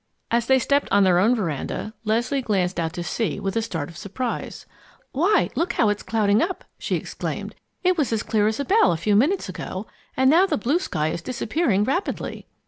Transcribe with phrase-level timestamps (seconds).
[0.31, 3.87] As they stepped on their own veranda, Leslie glanced out to sea with a start
[3.87, 4.65] of surprise.
[5.11, 7.53] "Why, look how it's clouding up!" she exclaimed.
[7.83, 9.85] "It was as clear as a bell a few minutes ago,
[10.17, 12.47] and now the blue sky is disappearing rapidly."